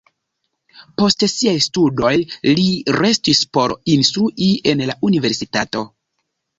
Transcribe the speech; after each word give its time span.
Post 1.01 1.25
siaj 1.33 1.53
studoj 1.65 2.15
li 2.53 2.65
restis 2.99 3.45
por 3.61 3.77
instrui 4.01 4.53
en 4.75 4.87
la 4.93 5.01
universitato. 5.13 5.89